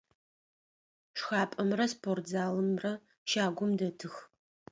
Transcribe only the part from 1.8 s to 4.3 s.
спортзалымрэ щагум дэтых.